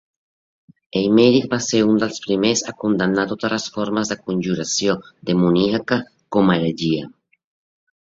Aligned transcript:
Eymerich 1.01 1.45
va 1.51 1.59
ser 1.65 1.81
un 1.89 1.99
dels 2.05 2.17
primers 2.23 2.65
a 2.73 2.73
condemnar 2.85 3.27
totes 3.33 3.55
les 3.57 3.69
formes 3.77 4.13
de 4.15 4.19
conjuració 4.25 4.99
demoníaca 5.33 6.03
com 6.37 6.51
a 6.57 6.61
heretgia. 6.61 7.11